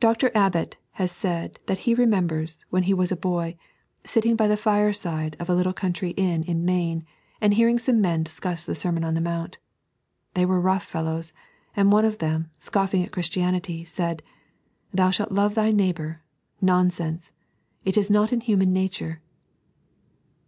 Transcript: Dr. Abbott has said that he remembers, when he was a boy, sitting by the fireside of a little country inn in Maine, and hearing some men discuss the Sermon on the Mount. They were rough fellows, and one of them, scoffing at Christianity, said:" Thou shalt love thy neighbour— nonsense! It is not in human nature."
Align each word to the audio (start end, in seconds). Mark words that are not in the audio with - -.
Dr. 0.00 0.32
Abbott 0.34 0.76
has 0.94 1.12
said 1.12 1.60
that 1.66 1.78
he 1.86 1.94
remembers, 1.94 2.66
when 2.70 2.82
he 2.82 2.92
was 2.94 3.12
a 3.12 3.16
boy, 3.16 3.56
sitting 4.02 4.34
by 4.34 4.48
the 4.48 4.56
fireside 4.56 5.36
of 5.38 5.48
a 5.48 5.54
little 5.54 5.72
country 5.72 6.10
inn 6.16 6.42
in 6.42 6.64
Maine, 6.64 7.04
and 7.40 7.54
hearing 7.54 7.78
some 7.78 8.00
men 8.00 8.24
discuss 8.24 8.64
the 8.64 8.74
Sermon 8.74 9.04
on 9.04 9.14
the 9.14 9.20
Mount. 9.20 9.58
They 10.34 10.44
were 10.44 10.60
rough 10.60 10.82
fellows, 10.84 11.32
and 11.76 11.92
one 11.92 12.04
of 12.04 12.18
them, 12.18 12.50
scoffing 12.58 13.04
at 13.04 13.12
Christianity, 13.12 13.84
said:" 13.84 14.24
Thou 14.92 15.10
shalt 15.10 15.30
love 15.30 15.54
thy 15.54 15.70
neighbour— 15.70 16.22
nonsense! 16.60 17.30
It 17.84 17.96
is 17.96 18.10
not 18.10 18.32
in 18.32 18.40
human 18.40 18.72
nature." 18.72 19.22